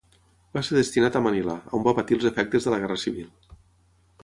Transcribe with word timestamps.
Va 0.57 0.61
ser 0.67 0.77
destinat 0.77 1.17
a 1.19 1.21
Manila, 1.25 1.57
on 1.79 1.85
va 1.89 1.95
patir 2.01 2.19
els 2.19 2.27
efectes 2.33 2.69
de 2.69 2.75
la 2.75 2.83
guerra 2.87 3.01
civil. 3.05 3.31